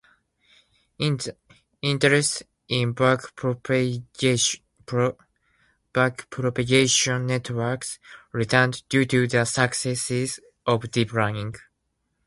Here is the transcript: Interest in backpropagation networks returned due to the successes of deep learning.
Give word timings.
Interest 0.97 1.37
in 2.67 2.95
backpropagation 2.95 4.55
networks 7.27 7.99
returned 8.31 8.81
due 8.89 9.05
to 9.05 9.27
the 9.27 9.45
successes 9.45 10.39
of 10.65 10.89
deep 10.89 11.13
learning. 11.13 11.53